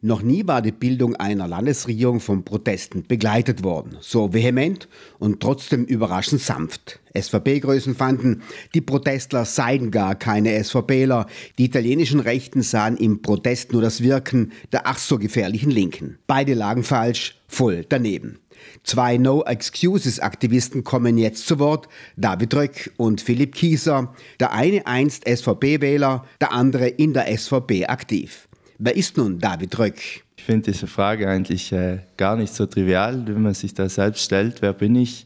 [0.00, 3.96] Noch nie war die Bildung einer Landesregierung von Protesten begleitet worden.
[4.00, 7.00] So vehement und trotzdem überraschend sanft.
[7.16, 8.42] SVP-Größen fanden,
[8.74, 11.26] die Protestler seien gar keine SVPler.
[11.58, 16.18] Die italienischen Rechten sahen im Protest nur das Wirken der ach so gefährlichen Linken.
[16.28, 18.38] Beide lagen falsch, voll daneben.
[18.84, 24.14] Zwei No-Excuses-Aktivisten kommen jetzt zu Wort, David Röck und Philipp Kieser.
[24.38, 28.47] Der eine einst SVP-Wähler, der andere in der SVP aktiv.
[28.80, 30.22] Wer ist nun David Röck?
[30.36, 34.22] Ich finde diese Frage eigentlich äh, gar nicht so trivial, wenn man sich da selbst
[34.22, 35.24] stellt, wer bin ich?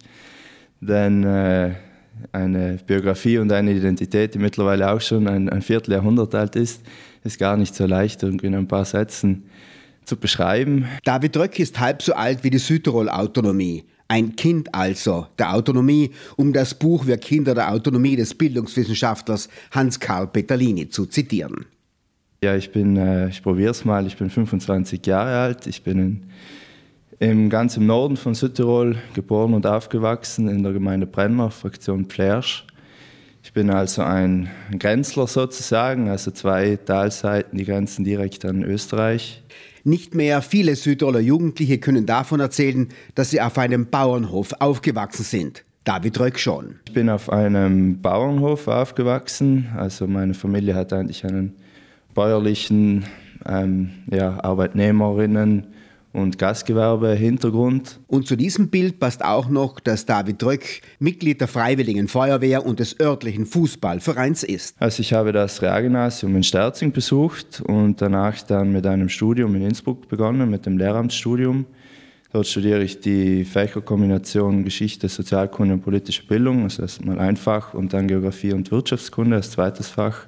[0.80, 1.74] Denn äh,
[2.32, 6.80] eine Biografie und eine Identität, die mittlerweile auch schon ein, ein Vierteljahrhundert alt ist,
[7.24, 9.44] ist gar nicht so leicht irgendwie in ein paar Sätzen
[10.06, 10.86] zu beschreiben.
[11.04, 13.84] David Röck ist halb so alt wie die Südtirol-Autonomie.
[14.08, 20.28] Ein Kind also der Autonomie, um das Buch Wir Kinder der Autonomie des Bildungswissenschaftlers Hans-Karl
[20.28, 21.66] Petalini zu zitieren.
[22.42, 25.98] Ja, ich bin, äh, ich probiere es mal, ich bin 25 Jahre alt, ich bin
[26.00, 26.22] in,
[27.20, 32.66] im ganz im Norden von Südtirol geboren und aufgewachsen, in der Gemeinde Brenner, Fraktion Plersch.
[33.44, 39.44] Ich bin also ein Grenzler sozusagen, also zwei Talseiten, die grenzen direkt an Österreich.
[39.84, 45.64] Nicht mehr viele Südtiroler Jugendliche können davon erzählen, dass sie auf einem Bauernhof aufgewachsen sind.
[45.84, 46.80] David Röck schon.
[46.88, 49.68] Ich bin auf einem Bauernhof aufgewachsen.
[49.76, 51.54] Also meine Familie hat eigentlich einen
[52.14, 53.04] bäuerlichen
[53.46, 55.66] ähm, ja, Arbeitnehmerinnen
[56.12, 58.00] und Gastgewerbe-Hintergrund.
[58.06, 62.80] Und zu diesem Bild passt auch noch, dass David Röck Mitglied der Freiwilligen Feuerwehr und
[62.80, 64.76] des örtlichen Fußballvereins ist.
[64.78, 69.62] Also ich habe das Realgymnasium in Sterzing besucht und danach dann mit einem Studium in
[69.62, 71.64] Innsbruck begonnen, mit dem Lehramtsstudium.
[72.32, 77.92] Dort studiere ich die Fächerkombination Geschichte, Sozialkunde und politische Bildung, also erstmal ein Fach und
[77.92, 80.26] dann Geografie und Wirtschaftskunde als zweites Fach.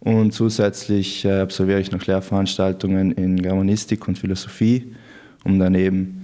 [0.00, 4.94] Und zusätzlich äh, absolviere ich noch Lehrveranstaltungen in Germanistik und Philosophie,
[5.44, 6.20] um daneben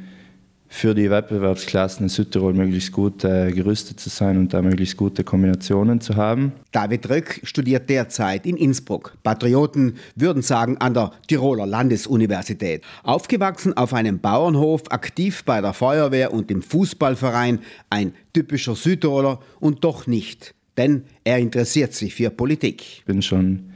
[0.69, 5.25] für die Wettbewerbsklassen in Südtirol möglichst gut äh, gerüstet zu sein und da möglichst gute
[5.25, 6.53] Kombinationen zu haben.
[6.73, 9.17] David Röck studiert derzeit in Innsbruck.
[9.23, 12.83] Patrioten würden sagen an der Tiroler Landesuniversität.
[13.05, 19.85] Aufgewachsen auf einem Bauernhof, aktiv bei der Feuerwehr und im Fußballverein, ein typischer Südtiroler und
[19.85, 22.83] doch nicht denn er interessiert sich für Politik.
[22.83, 23.70] Ich bin schon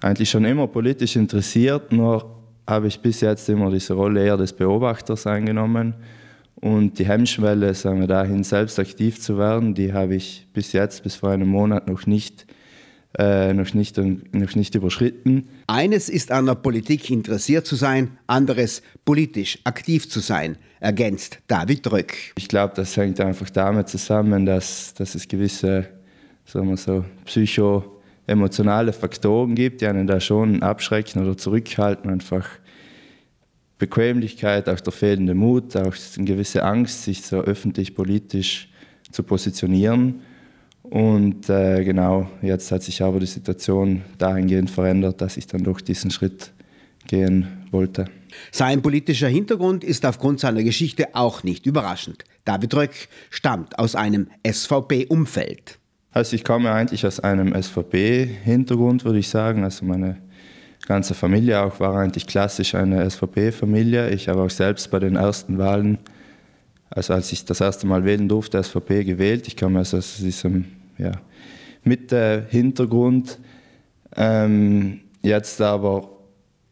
[0.00, 4.52] eigentlich schon immer politisch interessiert, nur habe ich bis jetzt immer diese Rolle eher des
[4.52, 5.94] Beobachters eingenommen.
[6.60, 11.02] Und die Hemmschwelle, sagen wir dahin, selbst aktiv zu werden, die habe ich bis jetzt,
[11.02, 12.46] bis vor einem Monat noch nicht,
[13.16, 15.48] äh, noch nicht, noch nicht überschritten.
[15.68, 21.86] Eines ist an der Politik interessiert zu sein, anderes politisch aktiv zu sein, ergänzt David
[21.86, 22.12] Drück.
[22.36, 25.88] Ich glaube, das hängt einfach damit zusammen, dass, dass es gewisse
[26.48, 32.48] sagen wir so, psycho-emotionale Faktoren gibt, die einen da schon abschrecken oder zurückhalten, einfach
[33.78, 38.68] Bequemlichkeit, auch der fehlende Mut, auch eine gewisse Angst, sich so öffentlich politisch
[39.12, 40.22] zu positionieren.
[40.82, 45.80] Und äh, genau, jetzt hat sich aber die Situation dahingehend verändert, dass ich dann doch
[45.80, 46.50] diesen Schritt
[47.06, 48.06] gehen wollte.
[48.50, 52.24] Sein politischer Hintergrund ist aufgrund seiner Geschichte auch nicht überraschend.
[52.44, 55.77] David Röck stammt aus einem SVP-Umfeld.
[56.10, 59.64] Also ich komme eigentlich aus einem SVP-Hintergrund, würde ich sagen.
[59.64, 60.16] Also meine
[60.86, 64.10] ganze Familie auch war eigentlich klassisch eine SVP-Familie.
[64.10, 65.98] Ich habe auch selbst bei den ersten Wahlen,
[66.88, 69.46] also als ich das erste Mal wählen durfte, SVP gewählt.
[69.46, 70.64] Ich komme also aus diesem
[70.96, 71.12] ja,
[71.84, 73.38] Mitte-Hintergrund.
[74.16, 76.08] Ähm, jetzt aber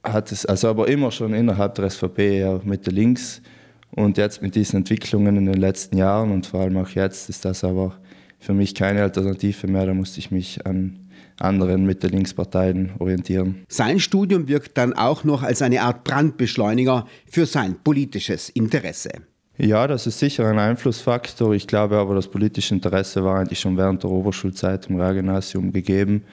[0.02, 3.42] hat es, also aber immer schon innerhalb der SVP ja Mitte-Links.
[3.90, 7.44] Und jetzt mit diesen Entwicklungen in den letzten Jahren und vor allem auch jetzt ist
[7.44, 7.94] das aber
[8.38, 9.86] für mich keine Alternative mehr.
[9.86, 11.00] Da musste ich mich an
[11.38, 13.64] anderen Mitte-Links-Parteien orientieren.
[13.68, 19.10] Sein Studium wirkt dann auch noch als eine Art Brandbeschleuniger für sein politisches Interesse.
[19.58, 21.54] Ja, das ist sicher ein Einflussfaktor.
[21.54, 26.24] Ich glaube aber, das politische Interesse war eigentlich schon während der Oberschulzeit im Realgymnasium gegeben.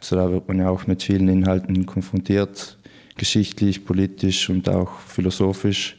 [0.00, 2.78] Also da wird man ja auch mit vielen Inhalten konfrontiert,
[3.16, 5.97] geschichtlich, politisch und auch philosophisch.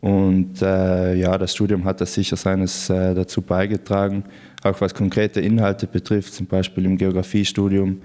[0.00, 4.24] Und äh, ja, das Studium hat das sicher seines äh, dazu beigetragen.
[4.62, 8.00] Auch was konkrete Inhalte betrifft, zum Beispiel im Geografiestudium,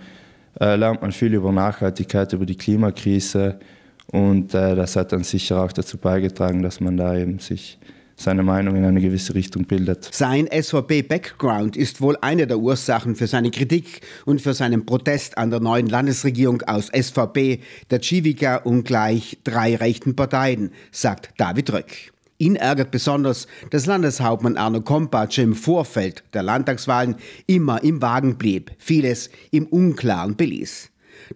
[0.59, 3.59] äh, lernt man viel über Nachhaltigkeit, über die Klimakrise.
[4.07, 7.77] Und äh, das hat dann sicher auch dazu beigetragen, dass man da eben sich
[8.15, 10.09] seine Meinung in eine gewisse Richtung bildet.
[10.11, 15.49] Sein SVP-Background ist wohl eine der Ursachen für seine Kritik und für seinen Protest an
[15.49, 22.13] der neuen Landesregierung aus SVP, der Civica und gleich drei rechten Parteien, sagt David Röck.
[22.37, 27.15] Ihn ärgert besonders, dass Landeshauptmann Arno Kompatsch im Vorfeld der Landtagswahlen
[27.47, 30.89] immer im Wagen blieb, vieles im Unklaren beließ.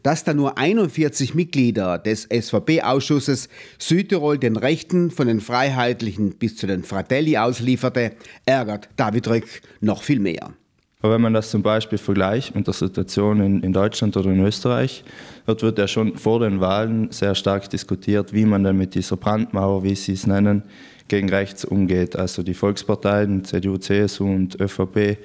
[0.04, 3.50] Dass da nur 41 Mitglieder des SVP-Ausschusses
[3.80, 8.13] Südtirol den Rechten von den Freiheitlichen bis zu den Fratelli auslieferte,
[8.45, 10.54] ärgert David Röck noch viel mehr.
[11.01, 14.39] Aber wenn man das zum Beispiel vergleicht mit der Situation in, in, Deutschland oder in
[14.39, 15.04] Österreich,
[15.45, 19.16] dort wird ja schon vor den Wahlen sehr stark diskutiert, wie man dann mit dieser
[19.16, 20.63] Brandmauer, wie Sie es nennen,
[21.07, 22.16] gegen rechts umgeht.
[22.16, 25.18] Also die Volksparteien, CDU, CSU und ÖVP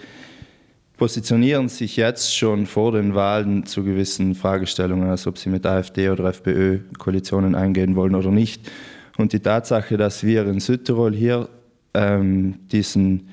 [1.03, 6.09] positionieren sich jetzt schon vor den Wahlen zu gewissen Fragestellungen, als ob sie mit AfD
[6.11, 8.71] oder FPÖ Koalitionen eingehen wollen oder nicht.
[9.19, 11.49] Und die Tatsache, dass wir in Südtirol hier
[11.93, 13.31] ähm, diesen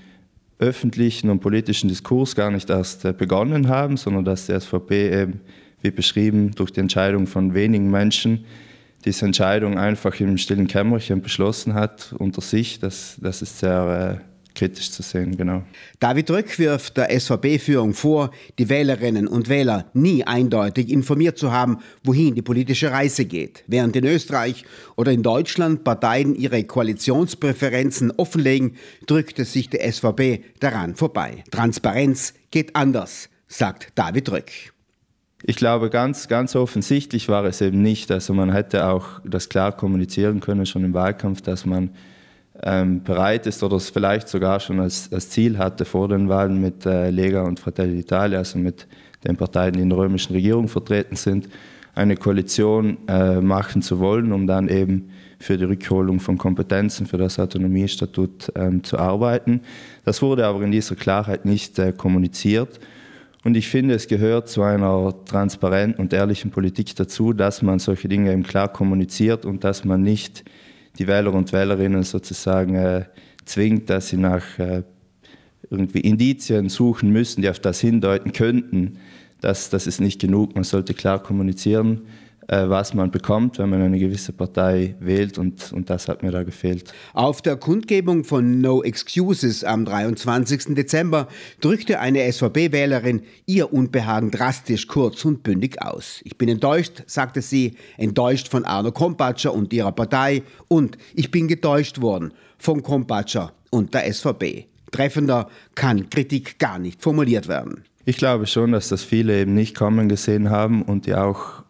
[0.57, 5.41] öffentlichen und politischen Diskurs gar nicht erst äh, begonnen haben, sondern dass die SVP eben,
[5.83, 8.45] wie beschrieben, durch die Entscheidung von wenigen Menschen
[9.05, 14.28] diese Entscheidung einfach im stillen Kämmerchen beschlossen hat unter sich, das, das ist sehr äh,
[14.59, 15.63] kritisch zu sehen, genau.
[16.01, 21.77] David Röck wirft der SVP-Führung vor, die Wählerinnen und Wähler nie eindeutig informiert zu haben,
[22.03, 23.63] wohin die politische Reise geht.
[23.67, 24.65] Während in Österreich
[24.97, 28.75] oder in Deutschland Parteien ihre Koalitionspräferenzen offenlegen,
[29.07, 31.45] drückte sich die SVP daran vorbei.
[31.51, 34.51] Transparenz geht anders, sagt David Röck.
[35.43, 38.11] Ich glaube, ganz, ganz offensichtlich war es eben nicht.
[38.11, 41.91] Also man hätte auch das klar kommunizieren können, schon im Wahlkampf, dass man
[42.63, 46.59] ähm, bereit ist oder es vielleicht sogar schon als, als Ziel hatte vor den Wahlen
[46.59, 48.87] mit äh, Lega und Fratelli d'Italia, also mit
[49.25, 51.49] den Parteien, die in der römischen Regierung vertreten sind,
[51.95, 55.09] eine Koalition äh, machen zu wollen, um dann eben
[55.39, 59.61] für die Rückholung von Kompetenzen für das Autonomiestatut ähm, zu arbeiten.
[60.03, 62.79] Das wurde aber in dieser Klarheit nicht äh, kommuniziert.
[63.45, 68.09] Und ich finde, es gehört zu einer transparenten und ehrlichen Politik dazu, dass man solche
[68.09, 70.43] Dinge eben klar kommuniziert und dass man nicht
[70.97, 73.05] die Wähler und Wählerinnen sozusagen äh,
[73.45, 74.83] zwingt, dass sie nach äh,
[75.69, 78.97] irgendwie Indizien suchen müssen, die auf das hindeuten könnten.
[79.41, 80.55] Das, das ist nicht genug.
[80.55, 82.01] Man sollte klar kommunizieren,
[82.51, 86.43] was man bekommt, wenn man eine gewisse Partei wählt und, und das hat mir da
[86.43, 86.93] gefehlt.
[87.13, 90.73] Auf der Kundgebung von No Excuses am 23.
[90.75, 91.27] Dezember
[91.61, 96.21] drückte eine SVP-Wählerin ihr Unbehagen drastisch kurz und bündig aus.
[96.23, 101.47] Ich bin enttäuscht, sagte sie, enttäuscht von Arno Kompatscher und ihrer Partei und ich bin
[101.47, 104.65] getäuscht worden von Kompatscher und der SVP.
[104.91, 107.83] Treffender kann Kritik gar nicht formuliert werden.
[108.05, 111.63] Ich glaube schon, dass das viele eben nicht kommen gesehen haben und die auch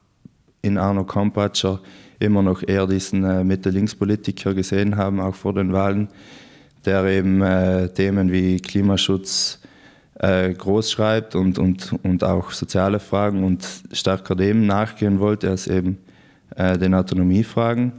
[0.62, 1.80] in Arno Kompatscher
[2.20, 6.10] immer noch eher diesen äh, Mitte-Links-Politiker gesehen haben, auch vor den Wahlen,
[6.86, 9.60] der eben äh, Themen wie Klimaschutz
[10.16, 15.68] äh, groß schreibt und, und, und auch soziale Fragen und stärker dem nachgehen wollte als
[15.68, 15.98] eben
[16.56, 17.94] äh, den Autonomiefragen.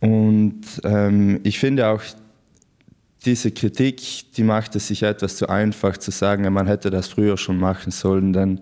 [0.00, 2.02] Und ähm, ich finde auch,
[3.24, 7.38] diese Kritik, die macht es sich etwas zu einfach zu sagen, man hätte das früher
[7.38, 8.60] schon machen sollen, denn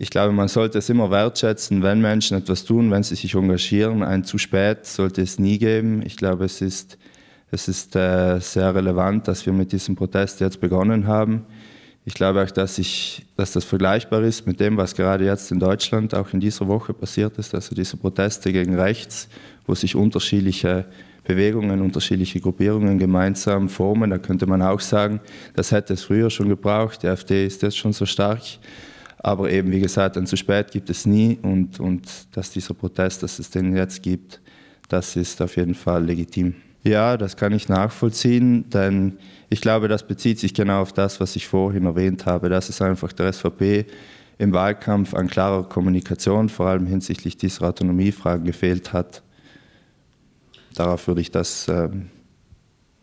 [0.00, 4.02] ich glaube, man sollte es immer wertschätzen, wenn Menschen etwas tun, wenn sie sich engagieren.
[4.02, 6.00] Ein zu spät sollte es nie geben.
[6.06, 6.96] Ich glaube, es ist,
[7.50, 11.44] es ist äh, sehr relevant, dass wir mit diesem Protest jetzt begonnen haben.
[12.06, 15.60] Ich glaube auch, dass, ich, dass das vergleichbar ist mit dem, was gerade jetzt in
[15.60, 17.54] Deutschland auch in dieser Woche passiert ist.
[17.54, 19.28] Also diese Proteste gegen rechts,
[19.66, 20.86] wo sich unterschiedliche
[21.24, 24.08] Bewegungen, unterschiedliche Gruppierungen gemeinsam formen.
[24.08, 25.20] Da könnte man auch sagen,
[25.54, 27.02] das hätte es früher schon gebraucht.
[27.02, 28.40] Die AfD ist jetzt schon so stark.
[29.22, 33.22] Aber eben, wie gesagt, ein zu spät gibt es nie und, und dass dieser Protest,
[33.22, 34.40] dass es den jetzt gibt,
[34.88, 36.54] das ist auf jeden Fall legitim.
[36.82, 39.18] Ja, das kann ich nachvollziehen, denn
[39.50, 42.80] ich glaube, das bezieht sich genau auf das, was ich vorhin erwähnt habe, dass es
[42.80, 43.84] einfach der SVP
[44.38, 49.22] im Wahlkampf an klarer Kommunikation, vor allem hinsichtlich dieser Autonomiefragen, gefehlt hat.
[50.74, 51.90] Darauf würde ich das äh,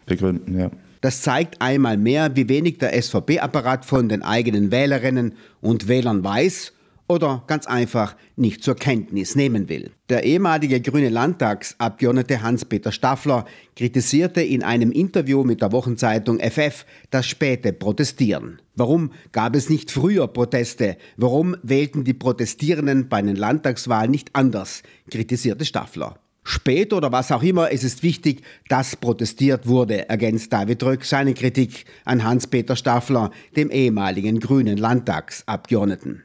[0.07, 0.71] begründen, ja.
[1.01, 6.73] Das zeigt einmal mehr, wie wenig der SVP-Apparat von den eigenen Wählerinnen und Wählern weiß
[7.07, 9.91] oder ganz einfach nicht zur Kenntnis nehmen will.
[10.09, 17.25] Der ehemalige grüne Landtagsabgeordnete Hans-Peter Staffler kritisierte in einem Interview mit der Wochenzeitung FF das
[17.25, 18.61] späte Protestieren.
[18.75, 20.97] Warum gab es nicht früher Proteste?
[21.15, 24.83] Warum wählten die Protestierenden bei den Landtagswahlen nicht anders?
[25.09, 26.19] kritisierte Staffler.
[26.49, 31.33] Spät oder was auch immer, es ist wichtig, dass protestiert wurde, ergänzt David Röck seine
[31.33, 36.23] Kritik an Hans-Peter Staffler, dem ehemaligen grünen Landtagsabgeordneten.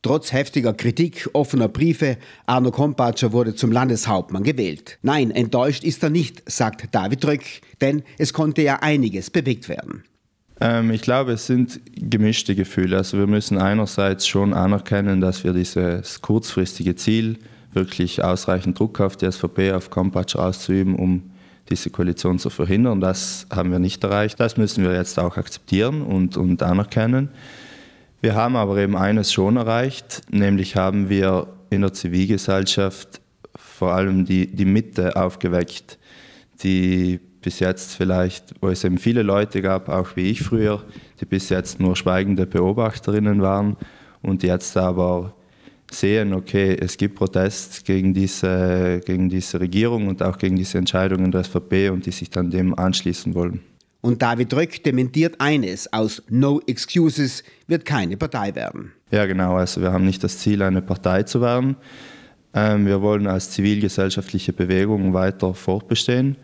[0.00, 4.98] Trotz heftiger Kritik, offener Briefe, Arno Kompatscher wurde zum Landeshauptmann gewählt.
[5.02, 7.44] Nein, enttäuscht ist er nicht, sagt David Röck,
[7.80, 10.04] denn es konnte ja einiges bewegt werden.
[10.60, 12.98] Ähm, ich glaube, es sind gemischte Gefühle.
[12.98, 17.38] Also wir müssen einerseits schon anerkennen, dass wir dieses kurzfristige Ziel
[17.74, 21.30] wirklich ausreichend Druck auf die SVP, auf Kompatsch auszuüben, um
[21.68, 23.00] diese Koalition zu verhindern.
[23.00, 24.38] Das haben wir nicht erreicht.
[24.38, 27.30] Das müssen wir jetzt auch akzeptieren und, und anerkennen.
[28.20, 33.20] Wir haben aber eben eines schon erreicht, nämlich haben wir in der Zivilgesellschaft
[33.54, 35.98] vor allem die, die Mitte aufgeweckt,
[36.62, 40.82] die bis jetzt vielleicht, wo es eben viele Leute gab, auch wie ich früher,
[41.20, 43.76] die bis jetzt nur schweigende Beobachterinnen waren
[44.22, 45.34] und jetzt aber
[45.94, 51.30] sehen, okay, es gibt Protest gegen diese, gegen diese Regierung und auch gegen diese Entscheidungen
[51.30, 53.60] der SVP und die sich dann dem anschließen wollen.
[54.00, 58.92] Und David Röck dementiert eines, aus No Excuses wird keine Partei werden.
[59.10, 61.76] Ja, genau, also wir haben nicht das Ziel, eine Partei zu werden.
[62.52, 66.36] Ähm, wir wollen als zivilgesellschaftliche Bewegung weiter fortbestehen.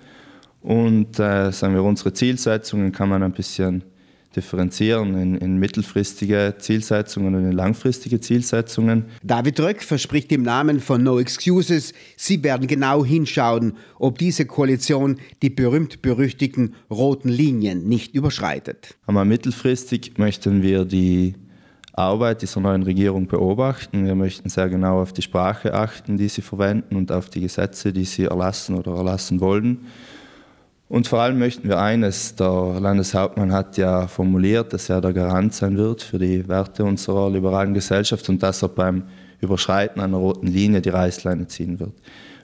[0.62, 3.84] Und äh, sagen wir, unsere Zielsetzungen kann man ein bisschen
[4.36, 9.06] differenzieren in, in, mittelfristige Zielsetzungen und in langfristige Zielsetzungen.
[9.22, 15.18] David Röck verspricht im Namen von No Excuses, sie werden genau hinschauen, ob diese Koalition
[15.42, 18.96] die berühmt-berüchtigten roten Linien nicht überschreitet.
[19.06, 21.34] Aber mittelfristig möchten wir die
[21.92, 24.06] Arbeit dieser neuen Regierung beobachten.
[24.06, 27.92] Wir möchten sehr genau auf die Sprache achten, die sie verwenden und auf die Gesetze,
[27.92, 29.86] die sie erlassen oder erlassen wollen.
[30.90, 35.54] Und vor allem möchten wir eines, der Landeshauptmann hat ja formuliert, dass er der Garant
[35.54, 39.04] sein wird für die Werte unserer liberalen Gesellschaft und dass er beim
[39.40, 41.92] Überschreiten einer roten Linie die Reißleine ziehen wird.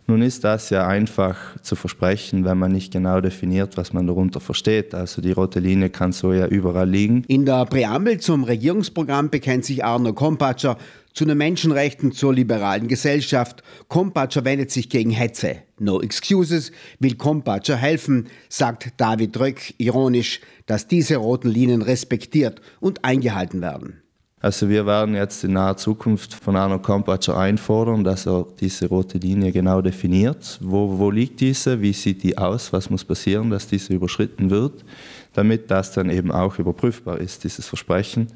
[0.06, 4.38] Nun ist das ja einfach zu versprechen, wenn man nicht genau definiert, was man darunter
[4.38, 4.94] versteht.
[4.94, 7.24] Also die rote Linie kann so ja überall liegen.
[7.26, 10.78] In der Präambel zum Regierungsprogramm bekennt sich Arno Kompatscher
[11.16, 13.62] zu den Menschenrechten zur liberalen Gesellschaft.
[13.88, 15.56] Kompatscher wendet sich gegen Hetze.
[15.78, 23.02] No excuses, will Kompatscher helfen, sagt David Röck ironisch, dass diese roten Linien respektiert und
[23.02, 24.02] eingehalten werden.
[24.40, 29.16] Also wir werden jetzt in naher Zukunft von Arno Kompatscher einfordern, dass er diese rote
[29.16, 30.58] Linie genau definiert.
[30.61, 31.80] Wo, wo liegt diese?
[31.80, 32.75] Wie sieht die aus?
[32.75, 34.85] Was muss passieren, dass diese überschritten wird?
[35.32, 38.28] Damit das dann eben auch überprüfbar ist, dieses Versprechen.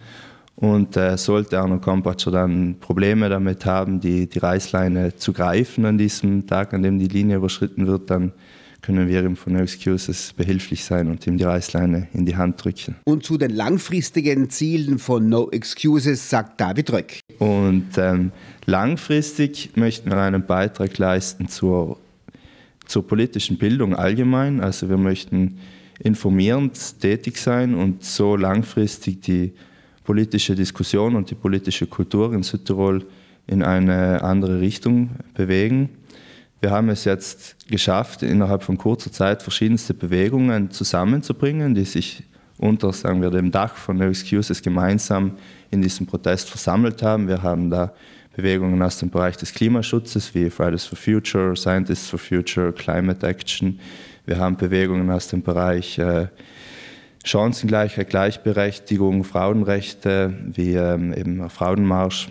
[0.61, 5.97] Und äh, sollte Arno Kompatscher dann Probleme damit haben, die, die Reißleine zu greifen an
[5.97, 8.33] diesem Tag, an dem die Linie überschritten wird, dann
[8.83, 12.63] können wir ihm von No Excuses behilflich sein und ihm die Reißleine in die Hand
[12.63, 12.97] drücken.
[13.05, 17.21] Und zu den langfristigen Zielen von No Excuses sagt David Röck.
[17.39, 18.33] Und ähm,
[18.67, 21.99] langfristig möchten wir einen Beitrag leisten zur,
[22.87, 24.61] zur politischen Bildung allgemein.
[24.61, 25.59] Also wir möchten
[25.99, 29.53] informierend tätig sein und so langfristig die
[30.11, 33.07] politische Diskussion und die politische Kultur in Südtirol
[33.47, 35.89] in eine andere Richtung bewegen.
[36.61, 42.25] Wir haben es jetzt geschafft, innerhalb von kurzer Zeit verschiedenste Bewegungen zusammenzubringen, die sich
[42.59, 45.37] unter sagen wir, dem Dach von No Excuses gemeinsam
[45.71, 47.29] in diesem Protest versammelt haben.
[47.29, 47.95] Wir haben da
[48.35, 53.79] Bewegungen aus dem Bereich des Klimaschutzes wie Fridays for Future, Scientists for Future, Climate Action.
[54.27, 56.27] Wir haben Bewegungen aus dem Bereich äh,
[57.25, 62.29] Chancengleichheit, Gleichberechtigung, Frauenrechte wie ähm, eben Frauenmarsch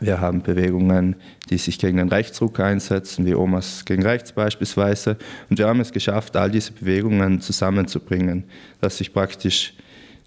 [0.00, 1.16] wir haben Bewegungen,
[1.50, 5.16] die sich gegen den Rechtsruck einsetzen, wie Omas gegen Rechts beispielsweise.
[5.48, 8.44] Und wir haben es geschafft, all diese Bewegungen zusammenzubringen,
[8.80, 9.74] dass sich praktisch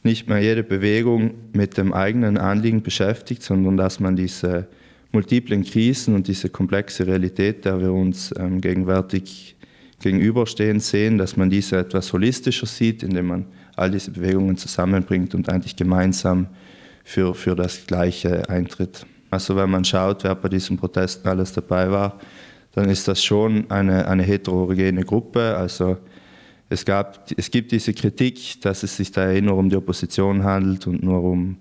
[0.03, 4.67] nicht mehr jede Bewegung mit dem eigenen Anliegen beschäftigt, sondern dass man diese
[5.11, 9.55] multiplen Krisen und diese komplexe Realität, der wir uns ähm, gegenwärtig
[10.01, 15.49] gegenüberstehen sehen, dass man diese etwas holistischer sieht, indem man all diese Bewegungen zusammenbringt und
[15.49, 16.47] eigentlich gemeinsam
[17.03, 19.05] für, für das Gleiche eintritt.
[19.31, 22.19] Also wenn man schaut, wer bei diesen Protesten alles dabei war,
[22.73, 25.55] dann ist das schon eine, eine heterogene Gruppe.
[25.55, 25.97] Also
[26.69, 30.43] es, gab, es gibt diese Kritik, dass es sich da eh nur um die Opposition
[30.43, 31.57] handelt und nur um,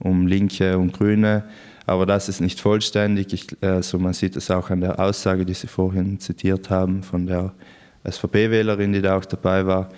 [0.00, 1.44] um Linke und Grüne.
[1.86, 3.32] Aber das ist nicht vollständig.
[3.32, 7.26] Ich, also man sieht es auch an der Aussage, die Sie vorhin zitiert haben, von
[7.26, 7.52] der
[8.08, 9.90] SVP-Wählerin, die da auch dabei war.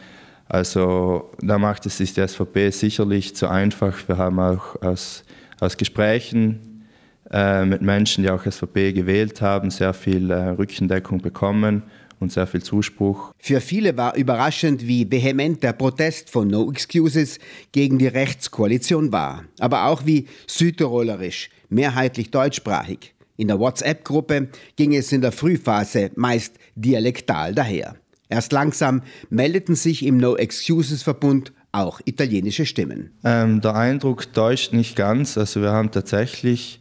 [0.48, 3.96] Also da macht es sich die SVP sicherlich zu einfach.
[4.08, 5.24] Wir haben auch aus,
[5.60, 6.86] aus Gesprächen
[7.30, 11.82] äh, mit Menschen, die auch SVP gewählt haben, sehr viel äh, Rückendeckung bekommen
[12.18, 13.32] und sehr viel Zuspruch.
[13.38, 17.38] Für viele war überraschend, wie vehement der Protest von No Excuses
[17.72, 23.14] gegen die Rechtskoalition war, aber auch wie südtirolerisch, mehrheitlich deutschsprachig.
[23.36, 27.94] In der WhatsApp-Gruppe ging es in der Frühphase meist dialektal daher.
[28.28, 33.10] Erst langsam meldeten sich im No Excuses-Verbund auch italienische Stimmen.
[33.24, 35.38] Ähm, der Eindruck täuscht nicht ganz.
[35.38, 36.80] Also wir haben tatsächlich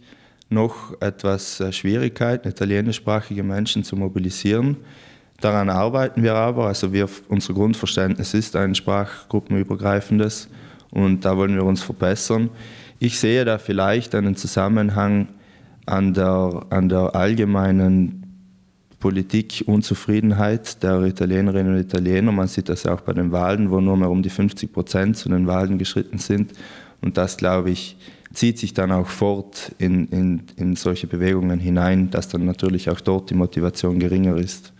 [0.49, 4.77] noch etwas äh, Schwierigkeiten, italienischsprachige Menschen zu mobilisieren.
[5.39, 6.67] Daran arbeiten wir aber.
[6.67, 10.49] Also wir, unser Grundverständnis ist ein sprachgruppenübergreifendes
[10.91, 12.49] und da wollen wir uns verbessern.
[12.99, 15.27] Ich sehe da vielleicht einen Zusammenhang
[15.85, 18.26] an der, an der allgemeinen
[18.99, 22.31] Politikunzufriedenheit der Italienerinnen und Italiener.
[22.31, 25.29] Man sieht das auch bei den Wahlen, wo nur mehr um die 50 Prozent zu
[25.29, 26.53] den Wahlen geschritten sind.
[27.01, 27.97] Und das, glaube ich,
[28.33, 32.99] zieht sich dann auch fort in, in, in solche Bewegungen hinein, dass dann natürlich auch
[32.99, 34.73] dort die Motivation geringer ist.